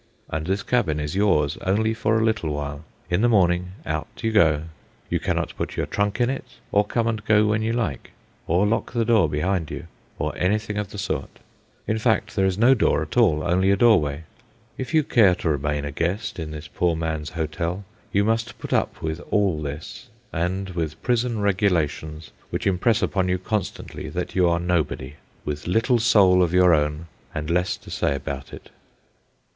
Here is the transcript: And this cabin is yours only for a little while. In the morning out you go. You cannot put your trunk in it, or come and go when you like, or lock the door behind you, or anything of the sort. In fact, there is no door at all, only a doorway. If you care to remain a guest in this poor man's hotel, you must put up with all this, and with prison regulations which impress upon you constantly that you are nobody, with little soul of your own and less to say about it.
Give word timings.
And 0.29 0.47
this 0.47 0.63
cabin 0.63 0.99
is 0.99 1.15
yours 1.15 1.57
only 1.61 1.93
for 1.93 2.17
a 2.19 2.23
little 2.23 2.51
while. 2.51 2.83
In 3.11 3.21
the 3.21 3.29
morning 3.29 3.73
out 3.85 4.07
you 4.23 4.31
go. 4.31 4.63
You 5.11 5.19
cannot 5.19 5.55
put 5.55 5.77
your 5.77 5.85
trunk 5.85 6.19
in 6.19 6.27
it, 6.27 6.53
or 6.71 6.83
come 6.83 7.05
and 7.05 7.23
go 7.23 7.45
when 7.45 7.61
you 7.61 7.71
like, 7.71 8.09
or 8.47 8.65
lock 8.65 8.93
the 8.93 9.05
door 9.05 9.29
behind 9.29 9.69
you, 9.69 9.85
or 10.17 10.35
anything 10.35 10.79
of 10.79 10.89
the 10.89 10.97
sort. 10.97 11.37
In 11.87 11.99
fact, 11.99 12.35
there 12.35 12.47
is 12.47 12.57
no 12.57 12.73
door 12.73 13.03
at 13.03 13.15
all, 13.15 13.43
only 13.43 13.69
a 13.69 13.75
doorway. 13.77 14.23
If 14.75 14.91
you 14.91 15.03
care 15.03 15.35
to 15.35 15.49
remain 15.51 15.85
a 15.85 15.91
guest 15.91 16.39
in 16.39 16.49
this 16.49 16.67
poor 16.67 16.95
man's 16.95 17.29
hotel, 17.29 17.85
you 18.11 18.23
must 18.23 18.57
put 18.57 18.73
up 18.73 19.03
with 19.03 19.21
all 19.29 19.61
this, 19.61 20.07
and 20.33 20.71
with 20.71 20.99
prison 21.03 21.41
regulations 21.41 22.31
which 22.49 22.65
impress 22.65 23.03
upon 23.03 23.29
you 23.29 23.37
constantly 23.37 24.09
that 24.09 24.33
you 24.33 24.49
are 24.49 24.59
nobody, 24.59 25.17
with 25.45 25.67
little 25.67 25.99
soul 25.99 26.41
of 26.41 26.55
your 26.55 26.73
own 26.73 27.05
and 27.35 27.51
less 27.51 27.77
to 27.77 27.91
say 27.91 28.15
about 28.15 28.51
it. 28.51 28.71